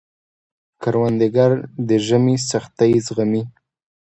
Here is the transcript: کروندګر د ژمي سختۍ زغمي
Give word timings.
کروندګر 0.81 1.51
د 1.87 1.89
ژمي 2.07 2.35
سختۍ 2.49 2.93
زغمي 3.07 3.43